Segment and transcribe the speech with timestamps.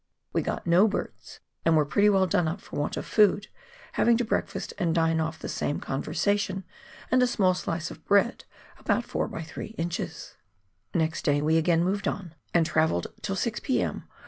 [0.33, 3.49] "We got no birds, and were pretty well done up for want of food,
[3.91, 6.63] having to breakfast and dine off the same con versation
[7.11, 8.43] and a small slice of bread
[8.79, 10.37] about 4 by 3 inches!
[10.95, 14.05] Next day we again moved on, and travelled till 6 p.m.